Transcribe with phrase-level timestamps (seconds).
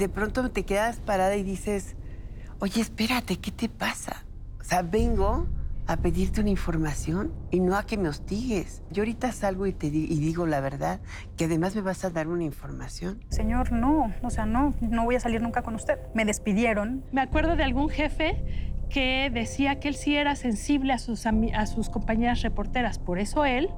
[0.00, 1.94] de pronto te quedas parada y dices,
[2.58, 4.24] oye, espérate, ¿qué te pasa?
[4.58, 5.46] O sea, vengo
[5.86, 8.82] a pedirte una información y no a que me hostigues.
[8.90, 11.00] Yo ahorita salgo y te y digo la verdad,
[11.36, 13.22] que además me vas a dar una información.
[13.28, 15.98] Señor, no, o sea, no, no voy a salir nunca con usted.
[16.14, 17.04] Me despidieron.
[17.12, 18.42] Me acuerdo de algún jefe
[18.90, 22.98] que decía que él sí era sensible a sus, a sus compañeras reporteras.
[22.98, 23.70] Por eso él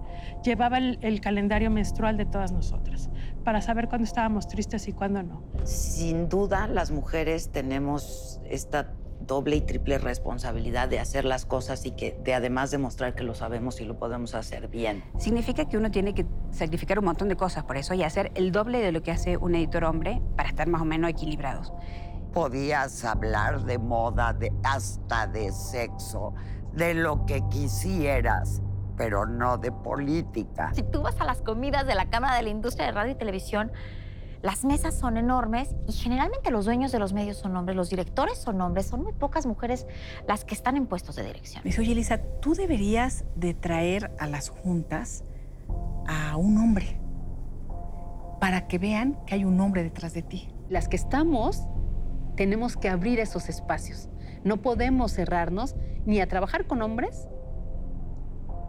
[0.45, 3.11] llevaba el, el, calendario menstrual de todas nosotras,
[3.43, 5.43] para saber cuándo estábamos tristes y cuándo no.
[5.65, 8.95] Sin duda, las mujeres tenemos esta
[9.27, 13.35] doble y triple responsabilidad de hacer las cosas y que de además demostrar que lo
[13.35, 15.05] sabemos y lo podemos hacer bien.
[15.19, 18.53] Significa que uno tiene que sacrificar un montón de cosas por eso y hacer el
[18.53, 21.73] doble de lo que hace un editor hombre para estar más o menos equilibrados.
[22.33, 26.35] Podías hablar de moda, de, hasta de sexo,
[26.73, 28.63] de lo que quisieras,
[28.97, 30.73] pero no de política.
[30.75, 33.15] Si tú vas a las comidas de la Cámara de la Industria de Radio y
[33.15, 33.73] Televisión,
[34.43, 38.39] las mesas son enormes y generalmente los dueños de los medios son hombres, los directores
[38.39, 39.87] son hombres, son muy pocas mujeres
[40.27, 41.63] las que están en puestos de dirección.
[41.65, 45.25] Me dice, oye, Elisa, tú deberías de traer a las juntas
[46.09, 47.01] a un hombre
[48.41, 50.49] para que vean que hay un hombre detrás de ti.
[50.69, 51.69] Las que estamos
[52.37, 54.09] tenemos que abrir esos espacios.
[54.43, 57.29] No podemos cerrarnos ni a trabajar con hombres,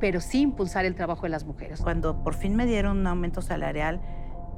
[0.04, 1.80] pero sí impulsar el trabajo de las mujeres.
[1.80, 4.02] Cuando por fin me dieron un aumento salarial,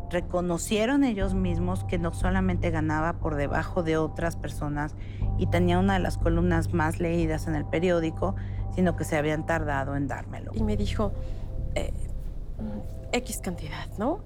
[0.10, 4.96] reconocieron ellos mismos que no solamente ganaba por debajo de otras personas
[5.38, 8.34] y tenía una de las columnas más leídas en el periódico,
[8.74, 10.52] sino que se habían tardado en dármelo.
[10.56, 11.12] Y me dijo,
[11.76, 11.94] eh,
[13.12, 14.22] X cantidad, ¿no?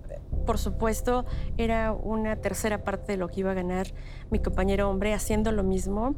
[0.46, 1.26] Por supuesto,
[1.58, 3.88] era una tercera parte de lo que iba a ganar
[4.32, 6.16] mi compañero hombre haciendo lo mismo.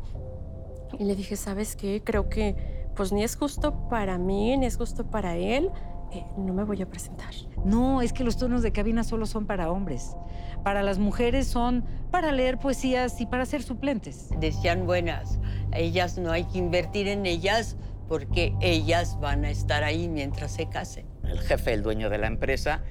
[0.99, 2.03] Y le dije, ¿sabes qué?
[2.05, 5.69] Creo que pues ni es justo para mí, ni es justo para él.
[6.11, 7.33] Eh, no me voy a presentar.
[7.63, 10.15] No, es que los turnos de cabina solo son para hombres.
[10.63, 14.29] Para las mujeres son para leer poesías y para ser suplentes.
[14.39, 15.39] Decían buenas,
[15.71, 17.77] ellas no hay que invertir en ellas
[18.09, 21.05] porque ellas van a estar ahí mientras se casen.
[21.23, 22.83] El jefe, el dueño de la empresa,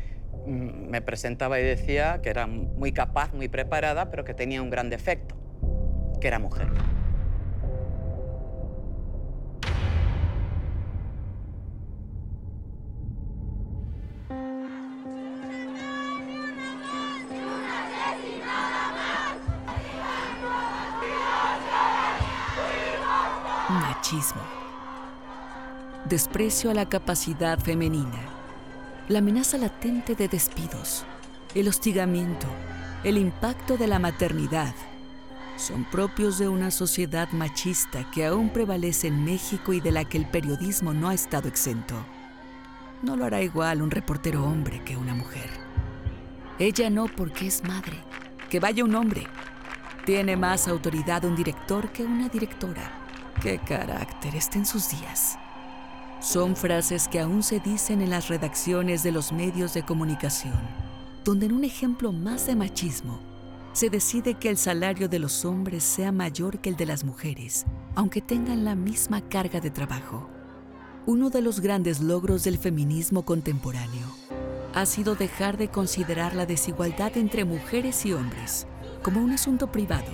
[0.46, 4.70] mm, me presentaba y decía que era muy capaz, muy preparada, pero que tenía un
[4.70, 5.36] gran defecto,
[6.22, 6.68] que era mujer.
[26.10, 28.18] Desprecio a la capacidad femenina.
[29.06, 31.04] La amenaza latente de despidos.
[31.54, 32.48] El hostigamiento.
[33.04, 34.74] El impacto de la maternidad.
[35.54, 40.18] Son propios de una sociedad machista que aún prevalece en México y de la que
[40.18, 41.94] el periodismo no ha estado exento.
[43.02, 45.48] No lo hará igual un reportero hombre que una mujer.
[46.58, 48.02] Ella no porque es madre.
[48.48, 49.28] Que vaya un hombre.
[50.04, 52.90] Tiene más autoridad un director que una directora.
[53.40, 55.38] ¡Qué carácter está en sus días!
[56.20, 60.60] Son frases que aún se dicen en las redacciones de los medios de comunicación,
[61.24, 63.18] donde en un ejemplo más de machismo,
[63.72, 67.64] se decide que el salario de los hombres sea mayor que el de las mujeres,
[67.94, 70.28] aunque tengan la misma carga de trabajo.
[71.06, 74.06] Uno de los grandes logros del feminismo contemporáneo
[74.74, 78.66] ha sido dejar de considerar la desigualdad entre mujeres y hombres
[79.02, 80.12] como un asunto privado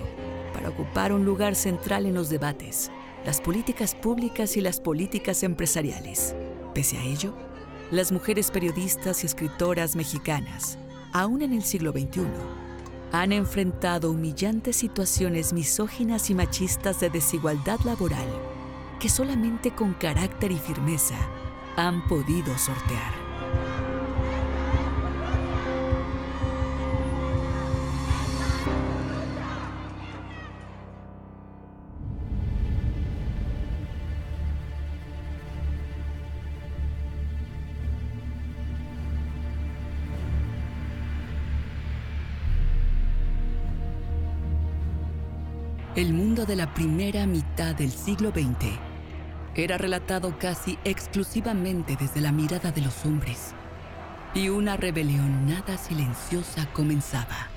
[0.53, 2.91] para ocupar un lugar central en los debates
[3.27, 6.33] las políticas públicas y las políticas empresariales.
[6.73, 7.33] Pese a ello,
[7.91, 10.79] las mujeres periodistas y escritoras mexicanas,
[11.11, 12.21] aún en el siglo XXI,
[13.11, 18.29] han enfrentado humillantes situaciones misóginas y machistas de desigualdad laboral
[18.97, 21.17] que solamente con carácter y firmeza
[21.75, 23.26] han podido sortear.
[46.47, 48.79] De la primera mitad del siglo XX
[49.53, 53.53] era relatado casi exclusivamente desde la mirada de los hombres,
[54.33, 57.49] y una rebelión nada silenciosa comenzaba.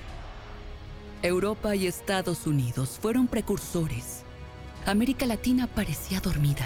[1.21, 4.23] Europa y Estados Unidos fueron precursores.
[4.85, 6.65] América Latina parecía dormida.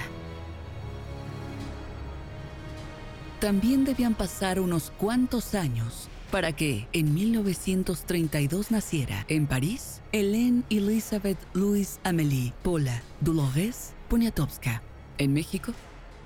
[3.40, 11.38] También debían pasar unos cuantos años para que en 1932 naciera en París Hélène Elizabeth
[11.54, 14.82] Louise Amélie Paula Dolores Poniatowska.
[15.18, 15.72] En México,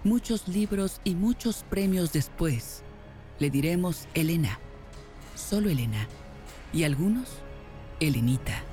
[0.03, 2.81] muchos libros y muchos premios después,
[3.37, 4.59] le diremos Elena,
[5.35, 6.07] solo Elena,
[6.73, 7.29] y algunos,
[7.99, 8.63] Elenita.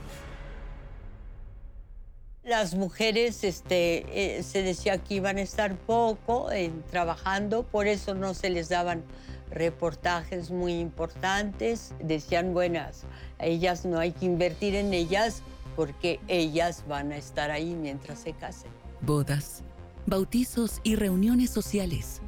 [2.47, 6.49] Las mujeres este, eh, se decía que iban a estar poco
[6.89, 9.03] trabajando, por eso no se les daban
[9.51, 11.93] reportajes muy importantes.
[11.99, 13.03] Decían, buenas,
[13.41, 15.43] ellas no hay que invertir en ellas
[15.75, 18.71] porque ellas van a estar ahí mientras se casen.
[19.01, 19.65] Bodas,
[20.07, 22.21] bautizos y reuniones sociales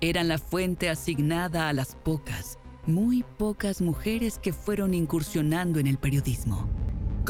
[0.00, 5.98] eran la fuente asignada a las pocas, muy pocas mujeres que fueron incursionando en el
[5.98, 6.68] periodismo.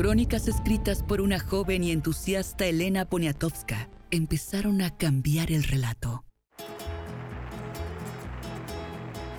[0.00, 6.24] Crónicas escritas por una joven y entusiasta Elena Poniatowska empezaron a cambiar el relato.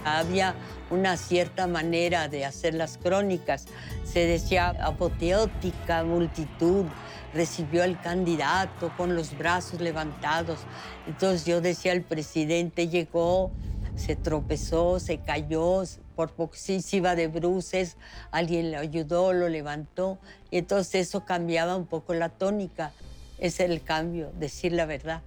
[0.05, 0.53] Había
[0.91, 3.65] una cierta manera de hacer las crónicas.
[4.03, 6.85] Se decía apoteótica multitud,
[7.33, 10.59] recibió al candidato con los brazos levantados.
[11.07, 13.49] Entonces yo decía, el presidente llegó,
[13.95, 15.85] se tropezó, se cayó,
[16.21, 17.97] por poco sí, se iba de bruces,
[18.29, 20.19] alguien le ayudó, lo levantó.
[20.51, 22.91] Y entonces eso cambiaba un poco la tónica.
[23.39, 25.23] Es el cambio, decir la verdad,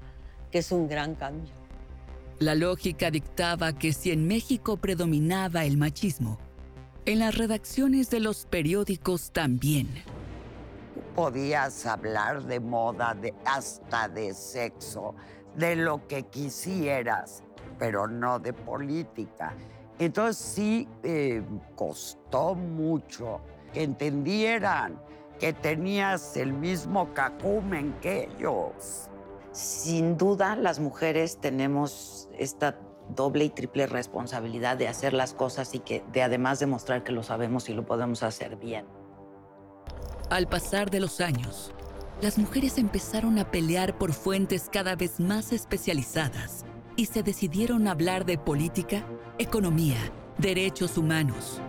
[0.52, 1.50] que es un gran cambio.
[2.38, 6.38] La lógica dictaba que si en México predominaba el machismo,
[7.06, 9.88] en las redacciones de los periódicos también.
[11.16, 15.16] Podías hablar de moda, de, hasta de sexo,
[15.56, 17.42] de lo que quisieras,
[17.80, 19.54] pero no de política.
[19.98, 21.42] Entonces sí eh,
[21.76, 23.40] costó mucho
[23.72, 24.98] que entendieran
[25.38, 29.08] que tenías el mismo cacumen que ellos.
[29.52, 32.78] Sin duda, las mujeres tenemos esta
[33.14, 37.22] doble y triple responsabilidad de hacer las cosas y que de además demostrar que lo
[37.22, 38.86] sabemos y lo podemos hacer bien.
[40.30, 41.72] Al pasar de los años,
[42.22, 46.64] las mujeres empezaron a pelear por fuentes cada vez más especializadas
[46.96, 49.04] y se decidieron a hablar de política,
[49.38, 49.98] economía,
[50.38, 51.60] derechos humanos.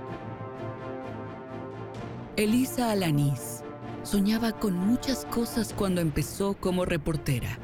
[2.36, 3.64] Elisa Alanís
[4.04, 7.60] soñaba con muchas cosas cuando empezó como reportera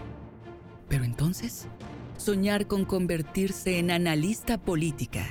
[0.92, 1.70] pero entonces,
[2.18, 5.24] soñar con convertirse en analista política,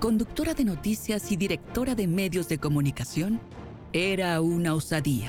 [0.00, 3.38] conductora de noticias y directora de medios de comunicación
[3.92, 5.28] era una osadía.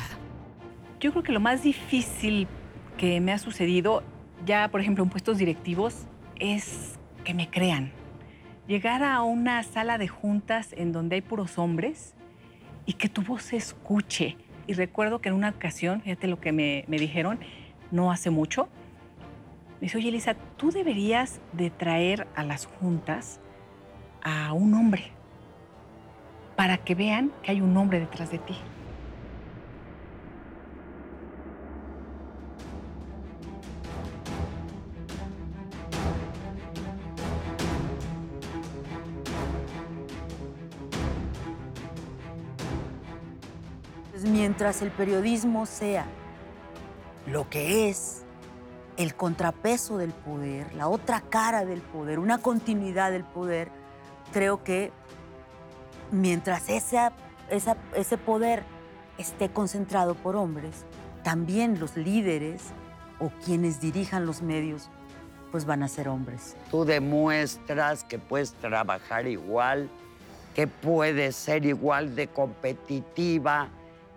[1.02, 2.48] Yo creo que lo más difícil
[2.98, 4.04] que me ha sucedido,
[4.46, 6.06] ya por ejemplo en puestos directivos,
[6.40, 7.92] es que me crean.
[8.68, 12.14] Llegar a una sala de juntas en donde hay puros hombres
[12.86, 14.38] y que tu voz se escuche.
[14.68, 17.40] Y recuerdo que en una ocasión, fíjate lo que me, me dijeron,
[17.92, 18.70] no hace mucho,
[19.80, 23.42] me dice, oye Elisa, tú deberías de traer a las juntas
[24.24, 25.12] a un hombre
[26.56, 28.56] para que vean que hay un hombre detrás de ti.
[44.24, 46.06] Mientras el periodismo sea
[47.28, 48.24] lo que es,
[48.98, 53.70] el contrapeso del poder, la otra cara del poder, una continuidad del poder,
[54.32, 54.92] creo que
[56.12, 57.12] mientras ese,
[57.50, 58.64] ese poder
[59.18, 60.86] esté concentrado por hombres,
[61.24, 62.62] también los líderes
[63.20, 64.90] o quienes dirijan los medios,
[65.52, 66.56] pues van a ser hombres.
[66.72, 69.90] Tú demuestras que puedes trabajar igual,
[70.56, 73.70] que puedes ser igual de competitiva,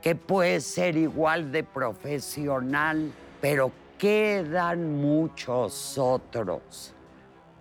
[0.06, 3.10] que puedes ser igual de profesional,
[3.40, 6.94] pero quedan muchos otros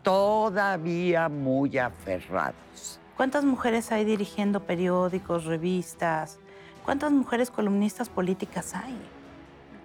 [0.04, 3.00] todavía muy aferrados.
[3.18, 6.38] ¿Cuántas mujeres hay dirigiendo periódicos, revistas?
[6.84, 8.96] ¿Cuántas mujeres columnistas políticas hay?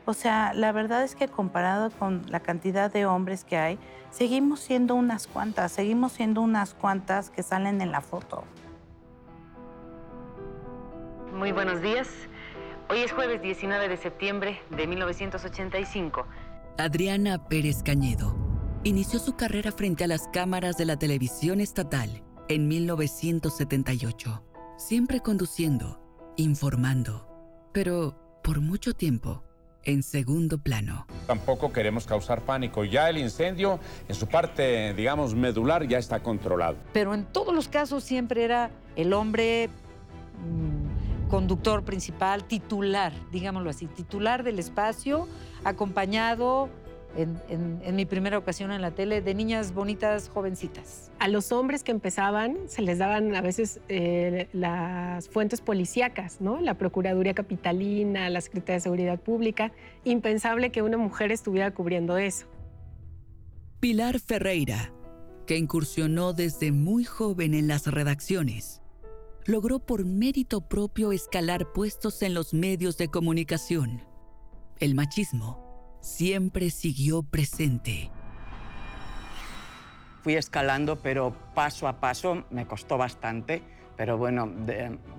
[0.04, 3.78] O sea, la verdad es que comparado con la cantidad de hombres que hay,
[4.10, 8.44] seguimos siendo unas cuantas, seguimos siendo unas cuantas que salen en la foto.
[11.34, 12.06] Muy buenos días.
[12.90, 16.26] Hoy es jueves 19 de septiembre de 1985.
[16.76, 18.34] Adriana Pérez Cañedo
[18.82, 24.42] inició su carrera frente a las cámaras de la televisión estatal en 1978,
[24.76, 26.02] siempre conduciendo,
[26.36, 27.28] informando,
[27.72, 29.44] pero por mucho tiempo
[29.84, 31.06] en segundo plano.
[31.28, 32.84] Tampoco queremos causar pánico.
[32.84, 33.78] Ya el incendio,
[34.08, 36.76] en su parte, digamos, medular, ya está controlado.
[36.92, 39.70] Pero en todos los casos siempre era el hombre
[40.40, 40.89] mm,
[41.30, 45.28] conductor principal, titular, digámoslo así, titular del espacio,
[45.64, 46.68] acompañado
[47.16, 51.10] en, mi primera ocasión en la tele de niñas bonitas, jovencitas.
[51.18, 56.60] A los hombres que empezaban se les daban a veces eh, las fuentes policíacas, ¿no?
[56.60, 59.72] La Procuraduría Capitalina, la Secretaría de Seguridad Pública.
[60.04, 62.46] Impensable que una mujer estuviera cubriendo eso.
[63.80, 64.92] Pilar Ferreira,
[65.46, 68.80] que incursionó desde muy joven en las redacciones
[69.46, 74.02] logró por mérito propio escalar puestos en los medios de comunicación.
[74.78, 75.70] el machismo
[76.00, 78.10] siempre siguió presente.
[80.22, 83.62] Fui escalando, pero paso a paso me costó bastante.
[83.96, 84.50] Pero bueno,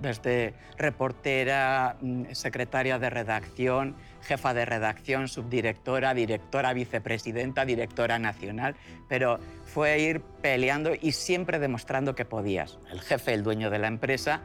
[0.00, 8.76] desde reportera, mm, secretaria de redacción, jefa de redacción, subdirectora, directora, vicepresidenta, directora nacional,
[9.08, 12.78] pero fue ir peleando y siempre demostrando que podías.
[12.90, 14.42] El jefe, el dueño de la empresa,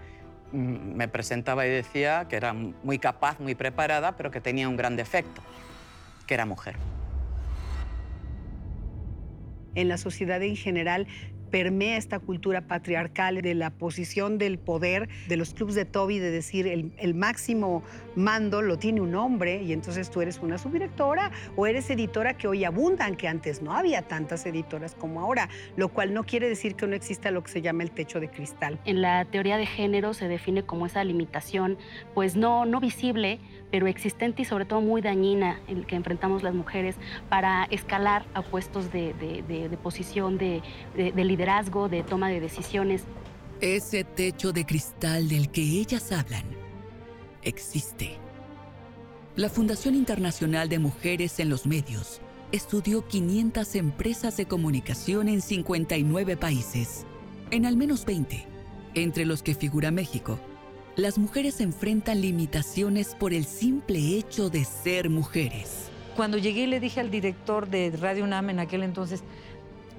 [0.51, 4.77] mm, me presentaba y decía que era muy capaz, muy preparada, pero que tenía un
[4.77, 5.41] gran defecto,
[6.25, 6.75] que era mujer.
[9.75, 11.07] En la sociedad en general
[11.49, 16.31] permea esta cultura patriarcal de la posición del poder de los clubes de Toby, de
[16.31, 17.83] decir el, máximo
[18.15, 22.47] mando lo tiene un hombre y entonces tú eres una subdirectora o eres editora que
[22.47, 26.75] hoy abundan, que antes no había tantas editoras como ahora, lo cual no quiere decir
[26.75, 28.79] que no exista lo que se llama el techo de cristal.
[28.85, 31.77] En la teoría de género se define como esa limitación,
[32.13, 33.39] pues no, no visible,
[33.71, 36.95] pero existente y sobre todo muy dañina el que enfrentamos las mujeres
[37.29, 40.61] para escalar a puestos de, posición, de,
[40.95, 43.03] de liderazgo, de toma de decisiones.
[43.61, 46.43] Ese techo de cristal del que ellas hablan
[47.43, 48.17] existe.
[49.35, 56.37] La Fundación Internacional de Mujeres en los Medios estudió 500 empresas de comunicación en 59
[56.37, 57.05] países,
[57.51, 58.47] en al menos 20,
[58.95, 60.39] entre los que figura México,
[60.95, 65.91] las mujeres enfrentan limitaciones por el simple hecho de ser mujeres.
[66.15, 69.23] Cuando llegué le dije al director de Radio UNAM en aquel entonces,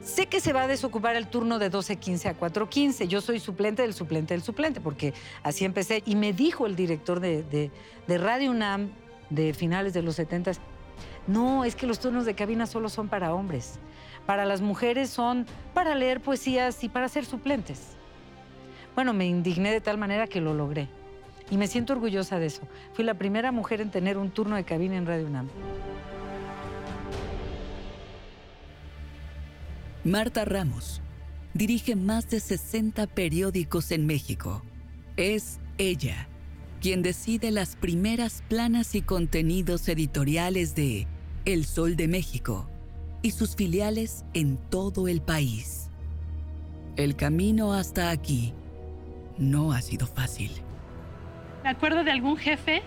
[0.09, 3.83] sé que se va a desocupar el turno de 12.15 a 4.15, yo soy suplente
[3.83, 6.03] del suplente del suplente, porque así empecé.
[6.07, 7.71] Y me dijo el director de,
[8.07, 8.91] de Radio UNAM
[9.31, 10.53] de finales de los 70,
[11.27, 13.79] no, es que los turnos de cabina solo son para hombres.
[14.25, 17.97] Para las mujeres son para leer poesías y para ser suplentes.
[18.95, 20.89] Bueno, me indigné de tal manera que lo logré.
[21.51, 22.63] Y me siento orgullosa de eso.
[22.95, 25.49] Fui la primera mujer en tener un turno de cabina en Radio UNAM.
[30.05, 31.03] Marta Ramos
[31.55, 34.63] dirige más de 60 periódicos en México.
[35.17, 36.29] Es ella
[36.81, 41.09] quien decide las primeras planas y contenidos editoriales de
[41.45, 42.71] El Sol de México
[43.23, 45.91] y sus filiales en todo el país.
[46.97, 48.55] El camino hasta aquí
[49.37, 50.53] no ha sido fácil.
[51.65, 52.83] Me acuerdo de algún jefe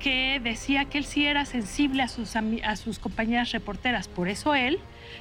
[0.00, 4.54] que decía que él sí era sensible a sus, a sus compañeras reporteras, por eso
[4.56, 4.80] él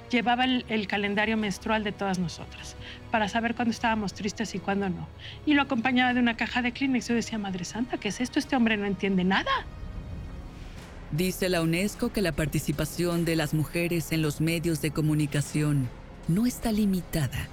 [0.09, 2.75] llevaba el, calendario menstrual de todas nosotras,
[3.11, 5.07] para saber cuándo estábamos tristes y cuándo no.
[5.45, 7.09] Y lo acompañaba de una caja de Kleenex.
[7.09, 8.39] Yo decía, Madre Santa, ¿qué es esto?
[8.39, 9.51] Este hombre no entiende nada.
[11.11, 15.89] Dice la UNESCO que la participación de las mujeres en los medios de comunicación
[16.27, 17.49] no está limitada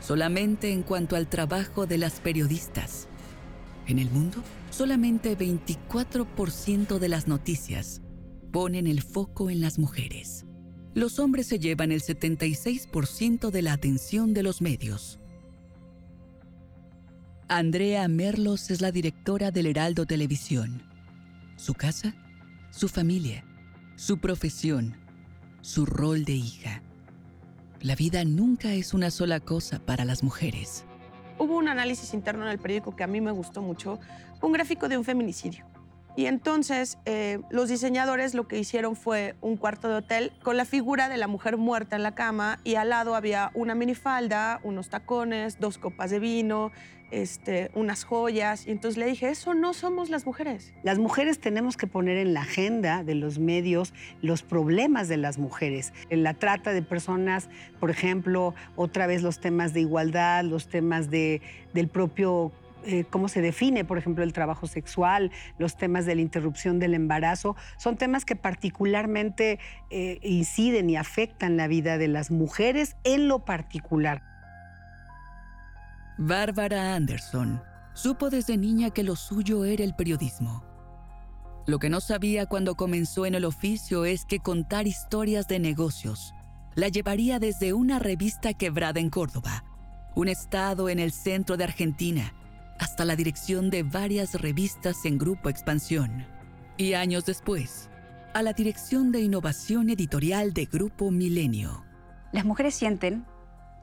[0.00, 3.08] solamente en cuanto al trabajo de las periodistas.
[3.86, 4.42] En el mundo,
[4.78, 8.00] solamente 24% de las noticias
[8.52, 10.46] ponen el foco en las mujeres.
[10.94, 15.18] Los hombres se llevan el 76% de la atención de los medios.
[17.48, 20.80] Andrea Merlos es la directora del Heraldo Televisión.
[21.56, 22.14] Su casa,
[22.70, 23.44] su familia,
[23.96, 24.96] su profesión,
[25.60, 26.84] su rol de hija.
[27.80, 30.84] La vida nunca es una sola cosa para las mujeres.
[31.38, 33.98] Hubo un análisis interno en el periódico que a mí me gustó mucho,
[34.42, 35.64] un gráfico de un feminicidio.
[36.16, 40.64] Y entonces eh, los diseñadores lo que hicieron fue un cuarto de hotel con la
[40.64, 44.88] figura de la mujer muerta en la cama y al lado había una minifalda, unos
[44.88, 46.72] tacones, dos copas de vino,
[47.10, 48.66] este, unas joyas.
[48.66, 50.72] Y entonces le dije, eso no somos las mujeres.
[50.82, 55.38] Las mujeres tenemos que poner en la agenda de los medios los problemas de las
[55.38, 55.92] mujeres.
[56.10, 57.48] En la trata de personas,
[57.80, 61.40] por ejemplo, otra vez los temas de igualdad, los temas de,
[61.74, 62.52] del propio
[62.84, 66.94] eh, cómo se define, por ejemplo, el trabajo sexual, los temas de la interrupción del
[66.94, 69.58] embarazo, son temas que particularmente
[69.90, 74.22] eh, inciden y afectan la vida de las mujeres en lo particular.
[76.20, 77.62] Bárbara Anderson
[77.94, 80.64] supo desde niña que lo suyo era el periodismo.
[81.64, 86.34] Lo que no sabía cuando comenzó en el oficio es que contar historias de negocios
[86.74, 89.64] la llevaría desde una revista quebrada en Córdoba,
[90.16, 92.34] un estado en el centro de Argentina,
[92.80, 96.26] hasta la dirección de varias revistas en Grupo Expansión.
[96.76, 97.90] Y años después,
[98.34, 101.84] a la dirección de innovación editorial de Grupo Milenio.
[102.32, 103.24] Las mujeres sienten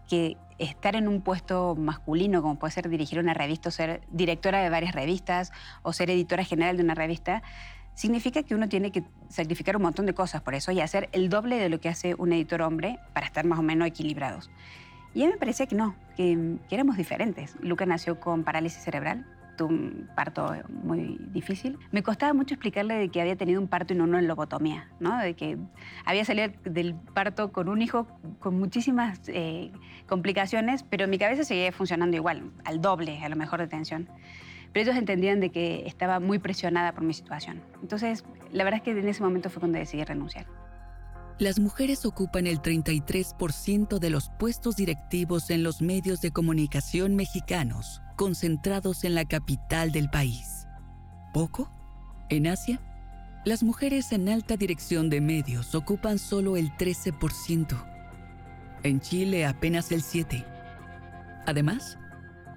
[0.09, 4.61] que estar en un puesto masculino, como puede ser dirigir una revista o ser directora
[4.61, 7.43] de varias revistas o ser editora general de una revista,
[7.93, 11.29] significa que uno tiene que sacrificar un montón de cosas por eso y hacer el
[11.29, 14.49] doble de lo que hace un editor hombre para estar más o menos equilibrados.
[15.13, 17.55] Y a mí me parecía que no, que, éramos diferentes.
[17.61, 19.25] Luca nació con parálisis cerebral
[19.63, 21.77] un parto muy difícil.
[21.91, 25.17] Me costaba mucho explicarle de que había tenido un parto y no una lobotomía, ¿no?
[25.17, 25.57] De que
[26.05, 28.07] había salido del parto con un hijo
[28.39, 29.71] con muchísimas eh,
[30.07, 34.09] complicaciones, pero mi cabeza seguía funcionando igual, al doble a lo mejor de tensión.
[34.73, 37.61] Pero ellos entendían de que estaba muy presionada por mi situación.
[37.81, 40.45] Entonces, la verdad es que en ese momento fue cuando decidí renunciar.
[41.37, 48.01] Las mujeres ocupan el 33% de los puestos directivos en los medios de comunicación mexicanos,
[48.15, 50.65] concentrados en la capital del país.
[51.33, 51.69] ¿Poco?
[52.29, 52.79] En Asia,
[53.43, 57.85] las mujeres en alta dirección de medios ocupan solo el 13%.
[58.83, 60.45] En Chile apenas el 7%.
[61.45, 61.97] Además,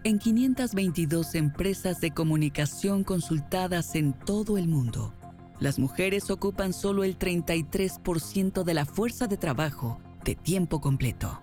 [0.04, 5.17] en 522 empresas de comunicación consultadas en todo el mundo,
[5.60, 11.40] las mujeres ocupan solo el 33% de la fuerza de trabajo de tiempo completo.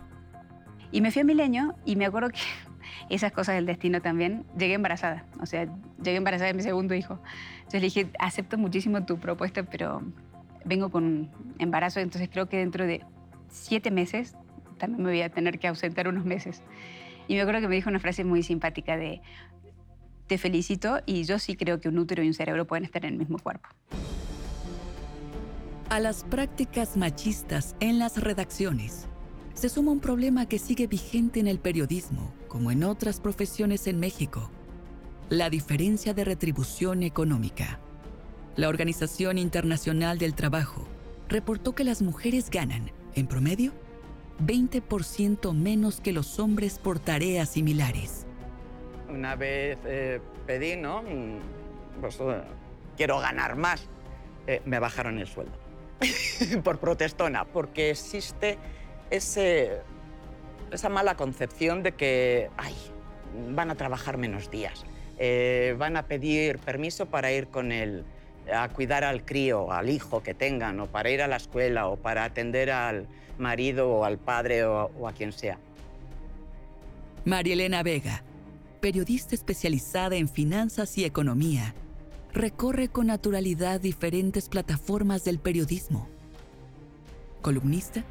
[0.92, 2.40] Y me fui a Milenio y me acuerdo que
[3.10, 5.26] esas cosas del destino también, llegué embarazada.
[5.42, 5.68] O sea,
[6.02, 7.20] llegué embarazada de mi segundo hijo.
[7.58, 10.02] Entonces le dije, acepto muchísimo tu propuesta, pero
[10.64, 11.30] vengo con
[11.60, 13.04] embarazo, entonces creo que dentro de
[13.50, 14.36] siete meses
[14.78, 16.64] también me voy a tener que ausentar unos meses.
[17.28, 19.22] Y me acuerdo que me dijo una frase muy simpática de,
[20.28, 23.14] te felicito y yo sí creo que un útero y un cerebro pueden estar en
[23.14, 23.70] el mismo cuerpo.
[25.90, 29.08] A las prácticas machistas en las redacciones
[29.54, 34.00] se suma un problema que sigue vigente en el periodismo, como en otras profesiones en
[34.00, 34.50] México,
[35.30, 37.80] la diferencia de retribución económica.
[38.56, 40.88] La Organización Internacional del Trabajo
[41.28, 43.74] reportó que las mujeres ganan, en promedio,
[44.46, 48.15] 20% menos que los hombres por tareas similares.
[49.10, 51.02] Una vez eh, pedí, ¿no?
[51.04, 51.40] Mm,
[52.02, 52.42] Pues, eh,
[52.98, 53.88] quiero ganar más.
[54.48, 55.66] Eh, me bajaron el sueldo.
[56.64, 58.58] por protestona, porque existe
[59.10, 59.80] ese,
[60.72, 62.76] esa mala concepción de que, ay,
[63.50, 64.86] van a trabajar menos días,
[65.18, 68.04] eh, van a pedir permiso para ir con él
[68.54, 71.96] a cuidar al crío, al hijo que tengan, o para ir a la escuela, o
[71.96, 75.58] para atender al marido o al padre o, a quien sea.
[77.26, 78.22] María Elena Vega,
[78.86, 81.74] periodista especializada en finanzas y economía,
[82.32, 86.08] recorre con naturalidad diferentes plataformas del periodismo.
[87.42, 88.04] Columnista,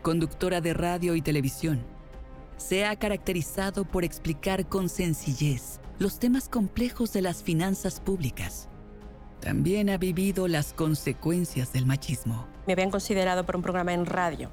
[0.00, 1.82] conductora de radio y televisión,
[2.56, 8.68] se ha caracterizado por explicar con sencillez los temas complejos de las finanzas públicas.
[9.40, 12.46] También ha vivido las consecuencias del machismo.
[12.68, 14.52] Me habían considerado para un programa en radio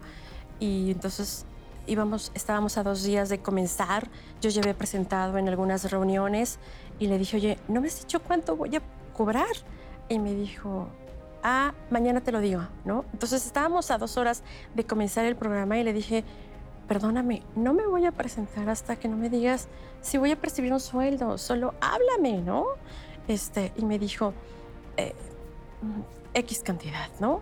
[0.59, 1.45] y entonces
[1.87, 4.07] íbamos, estábamos a dos días de comenzar.
[4.41, 6.59] Yo ya había presentado en algunas reuniones
[6.99, 8.81] y le dije, oye, ¿no me has dicho cuánto voy a
[9.13, 9.47] cobrar?
[10.07, 10.87] Y me dijo,
[11.43, 13.05] ah, mañana te lo digo, ¿no?
[13.13, 14.43] Entonces estábamos a dos horas
[14.75, 16.23] de comenzar el programa y le dije,
[16.87, 19.67] perdóname, no me voy a presentar hasta que no me digas
[20.01, 22.65] si voy a percibir un sueldo, solo háblame, ¿no?
[23.27, 24.33] Este, y me dijo,
[24.97, 25.13] eh,
[26.33, 27.41] X cantidad, ¿no?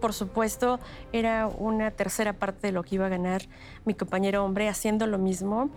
[0.00, 0.78] Por supuesto,
[1.12, 3.42] era una tercera parte de lo que iba a ganar
[3.84, 5.70] mi compañero hombre haciendo lo mismo.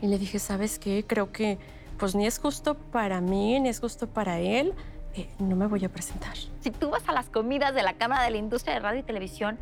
[0.00, 1.04] Y le dije, ¿sabes qué?
[1.06, 1.58] Creo que
[1.98, 4.74] pues ni es justo para mí, ni es justo para él.
[5.14, 6.36] Eh, no me voy a presentar.
[6.60, 9.02] Si tú vas a las comidas de la Cámara de la Industria de Radio y
[9.02, 9.58] Televisión,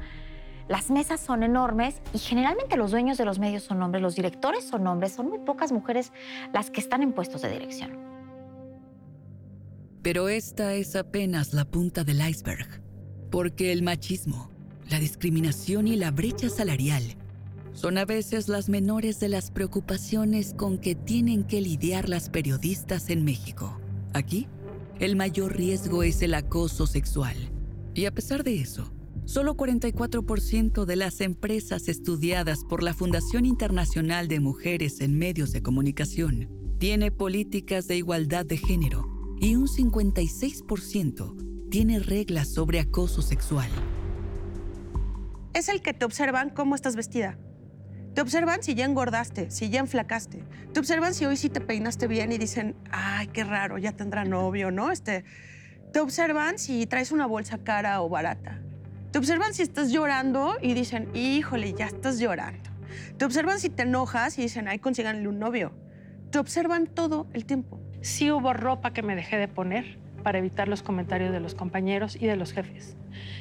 [0.69, 4.67] las mesas son enormes y generalmente los dueños de los medios son hombres, los directores
[4.67, 6.13] son hombres, son muy pocas mujeres
[6.53, 7.99] las que están en puestos de dirección.
[10.03, 12.83] Pero esta es apenas la punta del iceberg,
[13.35, 14.49] porque el machismo,
[14.89, 17.03] la discriminación y la brecha salarial
[17.73, 23.11] son a veces las menores de las preocupaciones con que tienen que lidiar las periodistas
[23.11, 23.77] en México.
[24.13, 24.47] Aquí,
[25.01, 27.35] el mayor riesgo es el acoso sexual.
[27.93, 28.93] Y a pesar de eso,
[29.25, 35.61] solo 44% de las empresas estudiadas por la Fundación Internacional de Mujeres en Medios de
[35.61, 39.09] Comunicación tiene políticas de igualdad de género
[39.41, 43.69] y un 56% tiene reglas sobre acoso sexual.
[45.53, 47.39] Es el que te observan cómo estás vestida.
[48.15, 50.45] Te observan si ya engordaste, si ya enflacaste.
[50.73, 54.25] Te observan si hoy sí te peinaste bien y dicen, ay, qué raro, ya tendrá
[54.25, 54.93] novio, ¿no?
[54.93, 55.25] Este,
[55.93, 58.61] te observan si traes una bolsa cara o barata.
[59.11, 62.71] Te observan si estás llorando y dicen, híjole, ya estás llorando.
[63.17, 65.73] Te observan si te enojas y dicen, ay, consíganle un novio.
[66.31, 67.81] Te observan todo el tiempo.
[68.01, 72.17] Sí hubo ropa que me dejé de poner para evitar los comentarios de los compañeros
[72.17, 72.97] y de los jefes.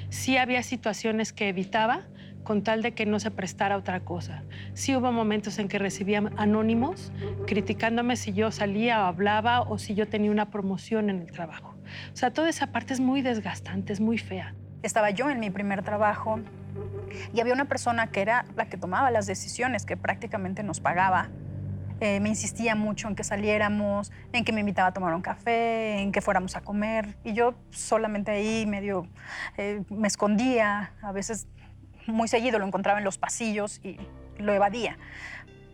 [0.10, 2.02] Sí había situaciones que evitaba
[2.44, 4.44] con tal de que no se prestara otra cosa.
[4.74, 7.12] Sí hubo momentos en que recibía anónimos
[7.48, 11.76] criticándome si yo salía o hablaba o si yo tenía una promoción en el trabajo.
[12.14, 14.54] O sea, toda esa parte es muy desgastante, es muy fea.
[14.84, 16.40] Estaba yo en mi primer trabajo
[17.34, 21.30] y había una persona que era la que tomaba las decisiones, que prácticamente nos pagaba
[22.00, 26.00] Eh, me insistía mucho en que saliéramos, en que me invitaba a tomar un café,
[26.00, 27.16] en que fuéramos a comer.
[27.24, 29.08] Y yo solamente ahí medio
[29.58, 31.48] eh, me escondía, a veces
[32.08, 33.98] muy seguido lo encontraba en los pasillos y
[34.38, 34.98] lo evadía.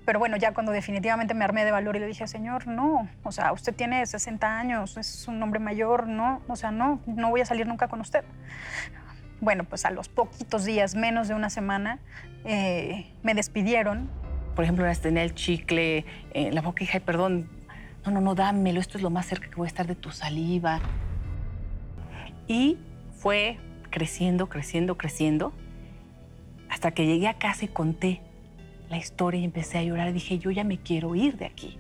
[0.05, 3.31] Pero bueno, ya cuando definitivamente me armé de valor y le dije, señor, no, o
[3.31, 7.41] sea, usted tiene 60 años, es un hombre mayor, no, o sea, no, no voy
[7.41, 8.23] a salir nunca con usted.
[9.41, 11.99] Bueno, pues a los poquitos días, menos de una semana,
[12.43, 14.09] eh, me despidieron.
[14.59, 17.47] Por ejemplo, era tener el chicle en la boca dije, perdón,
[18.05, 20.11] no, no, no, dámelo, esto es lo más cerca que voy a estar de tu
[20.11, 20.81] saliva.
[22.45, 22.77] Y
[23.13, 23.57] fue
[23.89, 25.53] creciendo, creciendo, creciendo,
[26.69, 28.21] hasta que llegué a casa y conté
[28.89, 30.11] la historia y empecé a llorar.
[30.11, 31.79] Dije, yo ya me quiero ir de aquí.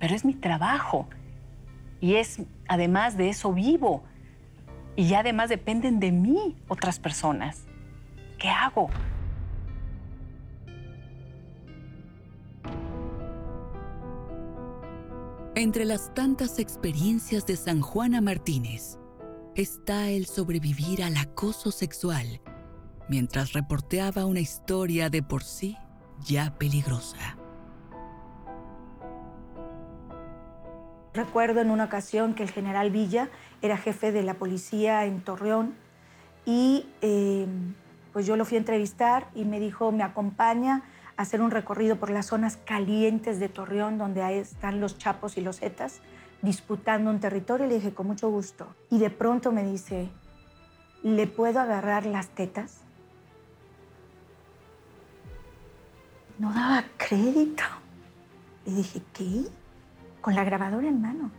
[0.00, 1.06] Pero es mi trabajo.
[2.00, 4.04] Y es, además de eso, vivo.
[4.96, 7.66] Y ya además dependen de mí otras personas.
[8.38, 8.88] ¿Qué hago?
[15.58, 18.96] Entre las tantas experiencias de San Juana Martínez
[19.56, 22.40] está el sobrevivir al acoso sexual
[23.08, 25.76] mientras reporteaba una historia de por sí
[26.24, 27.36] ya peligrosa.
[31.12, 33.28] Recuerdo en una ocasión que el general Villa
[33.60, 35.74] era jefe de la policía en Torreón
[36.46, 37.48] y eh,
[38.12, 40.84] pues yo lo fui a entrevistar y me dijo, me acompaña
[41.18, 45.40] hacer un recorrido por las zonas calientes de Torreón donde ahí están los chapos y
[45.40, 46.00] los zetas
[46.42, 47.66] disputando un territorio.
[47.66, 48.68] Le dije, con mucho gusto.
[48.88, 50.08] Y de pronto me dice,
[51.02, 52.82] ¿le puedo agarrar las tetas?
[56.38, 57.64] No daba crédito.
[58.64, 59.42] Le dije, ¿qué?
[60.20, 61.32] Con la grabadora en mano.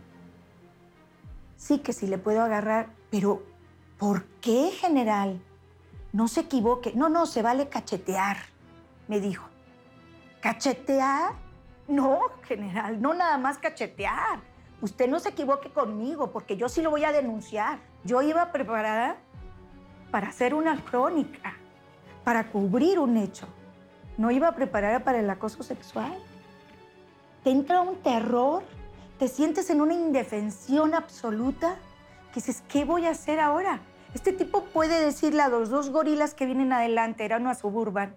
[1.56, 3.42] Sí que sí le puedo agarrar, pero
[3.98, 5.40] ¿por qué, general?
[6.12, 6.92] No se equivoque.
[6.94, 8.36] No, no, se vale cachetear,
[9.08, 9.49] me dijo.
[10.40, 11.34] ¿Cachetear?
[11.88, 14.40] No, general, no nada más cachetear.
[14.80, 17.80] Usted no se equivoque conmigo, porque yo sí lo voy a denunciar.
[18.04, 19.16] Yo iba preparada
[20.10, 21.54] para hacer una crónica,
[22.24, 23.46] para cubrir un hecho
[24.20, 26.12] no iba preparada para el acoso sexual.
[27.42, 28.62] Te entra un terror,
[29.18, 31.76] te sientes en una indefensión absoluta,
[32.28, 33.80] que dices, ¿qué voy a hacer ahora?
[34.12, 38.14] Este tipo puede decirle a los dos gorilas que vienen adelante, eran una suburban,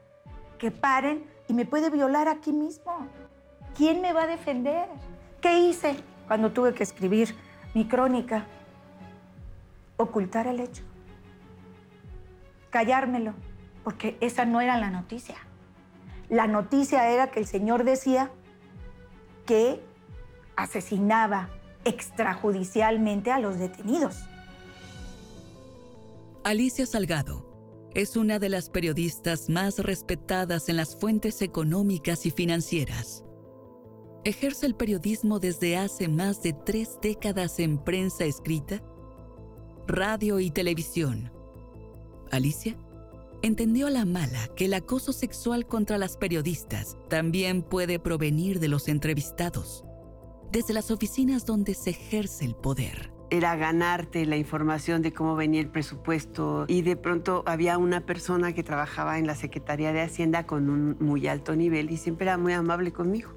[0.63, 3.05] que paren y me puede violar aquí mismo.
[3.75, 4.87] ¿Quién me va a defender?
[5.41, 7.35] ¿Qué hice cuando tuve que escribir
[7.73, 8.45] mi crónica?
[9.97, 10.83] Ocultar el hecho.
[12.69, 13.33] Callármelo,
[13.83, 15.35] porque esa no era la noticia.
[16.29, 18.31] La noticia era que el señor decía
[19.45, 19.83] que
[20.55, 21.49] asesinaba
[21.83, 24.29] extrajudicialmente a los detenidos.
[26.45, 27.52] Alicia Salgado
[27.95, 33.23] es una de las periodistas más respetadas en las fuentes económicas y financieras.
[34.23, 38.81] Ejerce el periodismo desde hace más de tres décadas en prensa escrita,
[39.85, 41.31] radio y televisión.
[42.31, 42.77] Alicia
[43.43, 48.69] entendió a la mala que el acoso sexual contra las periodistas también puede provenir de
[48.69, 49.83] los entrevistados,
[50.51, 53.12] desde las oficinas donde se ejerce el poder.
[53.33, 58.53] Era ganarte la información de cómo venía el presupuesto y de pronto había una persona
[58.53, 62.37] que trabajaba en la Secretaría de Hacienda con un muy alto nivel y siempre era
[62.37, 63.31] muy amable conmigo.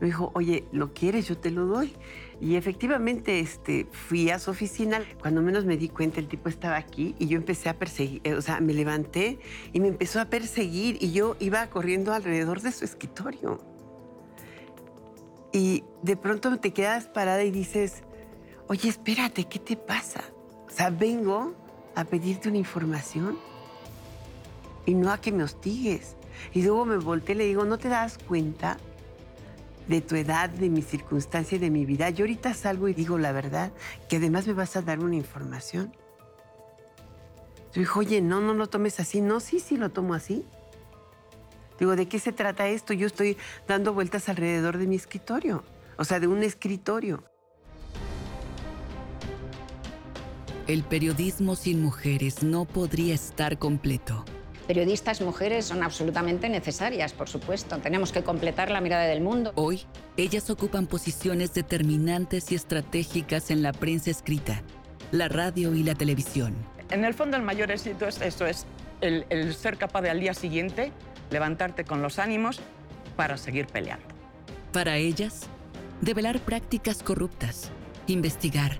[0.00, 1.28] Me dijo, oye, ¿lo quieres?
[1.28, 1.94] Yo te lo doy.
[2.40, 5.00] Y efectivamente este, fui a su oficina.
[5.20, 8.34] Cuando menos me di cuenta, el tipo estaba aquí y yo empecé a perseguir, eh,
[8.34, 9.38] o sea, me levanté
[9.72, 13.60] y me empezó a perseguir y yo iba corriendo alrededor de su escritorio.
[15.52, 18.02] Y de pronto te quedas parada y dices,
[18.68, 20.22] oye, espérate, ¿qué te pasa?
[20.66, 21.54] O sea, vengo
[21.94, 23.38] a pedirte una información
[24.84, 26.16] y no a que me hostigues.
[26.52, 28.76] Y luego me volteé y le digo, ¿no te das cuenta
[29.88, 32.10] de tu edad, de mi circunstancia y de mi vida.
[32.10, 33.72] Yo ahorita salgo y digo la verdad,
[34.08, 35.94] que además me vas a dar una información.
[37.72, 39.20] Yo dijo, oye, no, no lo tomes así.
[39.20, 40.44] No, sí, sí lo tomo así.
[41.78, 42.94] Digo, ¿de qué se trata esto?
[42.94, 43.36] Yo estoy
[43.68, 45.62] dando vueltas alrededor de mi escritorio,
[45.98, 47.24] o sea, de un escritorio.
[50.66, 54.24] El periodismo sin mujeres no podría estar completo
[54.66, 57.78] periodistas mujeres son absolutamente necesarias, por supuesto.
[57.78, 59.52] Tenemos que completar la mirada del mundo.
[59.54, 59.82] Hoy,
[60.16, 64.62] ellas ocupan posiciones determinantes y estratégicas en la prensa escrita,
[65.12, 66.54] la radio y la televisión.
[66.90, 68.66] En el fondo, el mayor éxito es eso, es
[69.00, 70.92] el, el ser capaz de al día siguiente
[71.30, 72.60] levantarte con los ánimos
[73.16, 74.06] para seguir peleando.
[74.72, 75.42] Para ellas,
[76.00, 77.70] develar prácticas corruptas,
[78.06, 78.78] investigar,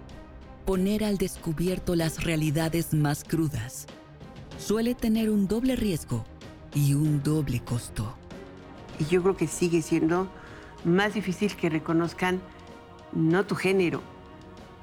[0.66, 3.86] poner al descubierto las realidades más crudas
[4.58, 6.24] suele tener un doble riesgo
[6.74, 8.14] y un doble costo.
[8.98, 10.28] Y yo creo que sigue siendo
[10.84, 12.40] más difícil que reconozcan
[13.12, 14.02] no tu género,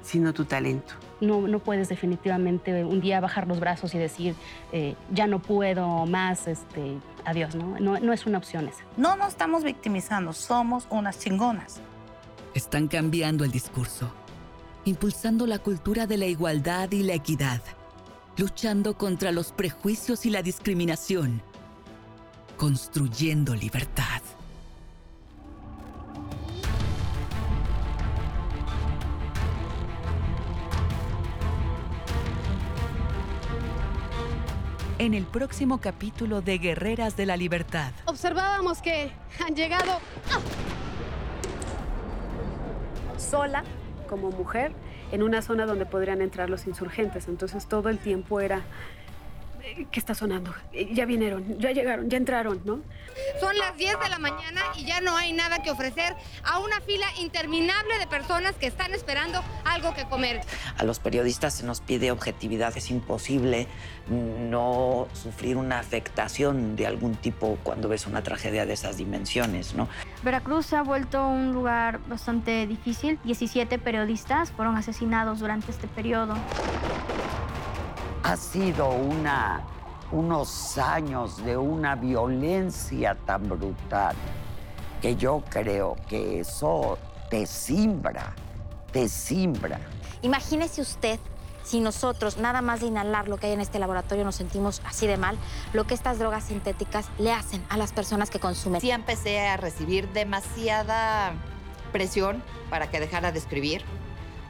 [0.02, 0.94] sino tu talento.
[1.20, 4.34] No, no puedes definitivamente un día bajar los brazos y decir,
[4.72, 7.78] eh, ya no puedo más, este, adiós, ¿no?
[7.78, 8.00] ¿no?
[8.00, 8.84] No es una opción esa.
[8.96, 11.80] No nos estamos victimizando, somos unas chingonas.
[12.54, 14.10] Están cambiando el discurso,
[14.84, 17.60] impulsando la cultura de la igualdad y la equidad,
[18.36, 21.42] luchando contra los prejuicios y la discriminación,
[22.56, 24.22] construyendo libertad.
[34.98, 37.92] En el próximo capítulo de Guerreras de la Libertad.
[38.06, 39.10] Observábamos que
[39.44, 39.98] han llegado...
[40.30, 40.40] ¡Ah!
[43.18, 43.64] sola
[44.14, 44.70] como mujer
[45.10, 47.26] en una zona donde podrían entrar los insurgentes.
[47.26, 48.62] Entonces todo el tiempo era,
[49.90, 50.54] ¿qué está sonando?
[50.92, 52.80] Ya vinieron, ya llegaron, ya entraron, ¿no?
[53.40, 56.80] Son las 10 de la mañana y ya no hay nada que ofrecer a una
[56.80, 60.40] fila interminable de personas que están esperando algo que comer.
[60.76, 62.76] A los periodistas se nos pide objetividad.
[62.76, 63.66] Es imposible
[64.08, 69.88] no sufrir una afectación de algún tipo cuando ves una tragedia de esas dimensiones, ¿no?
[70.22, 73.18] Veracruz se ha vuelto un lugar bastante difícil.
[73.24, 76.34] 17 periodistas fueron asesinados durante este periodo.
[78.24, 79.60] Ha sido una,
[80.10, 84.16] unos años de una violencia tan brutal
[85.02, 88.34] que yo creo que eso te simbra,
[88.92, 89.78] te simbra.
[90.22, 91.20] Imagínese usted
[91.64, 95.06] si nosotros, nada más de inhalar lo que hay en este laboratorio, nos sentimos así
[95.06, 95.36] de mal,
[95.74, 98.80] lo que estas drogas sintéticas le hacen a las personas que consumen.
[98.80, 101.34] Sí empecé a recibir demasiada
[101.92, 103.84] presión para que dejara de escribir,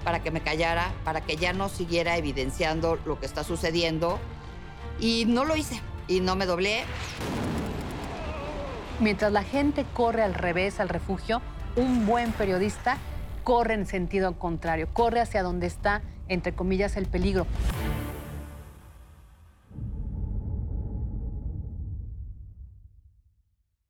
[0.04, 4.20] para que me callara, para que ya no siguiera evidenciando lo que está sucediendo.
[5.00, 6.84] Y no lo hice, y no me doblé.
[9.00, 11.42] Mientras la gente corre al revés, al refugio,
[11.74, 12.98] un buen periodista
[13.42, 17.46] corre en sentido contrario, corre hacia donde está, entre comillas, el peligro.